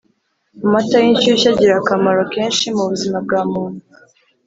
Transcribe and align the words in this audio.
Amata 0.65 0.97
y’inshushyu 1.03 1.47
agira 1.51 1.73
akomaro 1.77 2.21
kenshi 2.33 2.65
mu 2.75 2.83
buzima 2.91 3.17
bwa 3.25 3.41
muntu 3.51 3.83